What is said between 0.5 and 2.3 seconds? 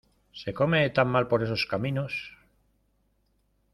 come tan mal por esos caminos!